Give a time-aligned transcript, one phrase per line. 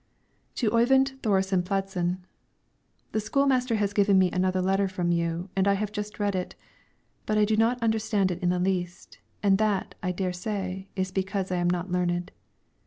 [0.55, 2.25] TO OYVIND THORESEN PLADSEN:
[3.11, 6.33] The school master has given me another letter from you, and I have just read
[6.33, 6.55] it,
[7.27, 11.11] but I do not understand it in the least, and that, I dare say, is
[11.11, 12.31] because I am not learned.